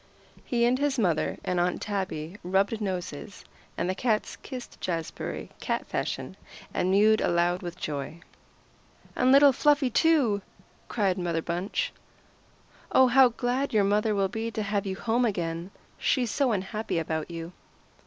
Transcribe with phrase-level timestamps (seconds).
[0.43, 3.45] He and his mother and Aunt Tabby rubbed noses,
[3.77, 6.35] and the cats kissed Jazbury, cat fashion,
[6.73, 8.21] and mewed aloud with joy.
[9.15, 10.41] "And little Fluffy, too!"
[10.87, 11.93] cried Mother Bunch.
[12.91, 15.69] "Oh, how glad your mother will be to have you home again.
[15.99, 17.53] She's so unhappy about you."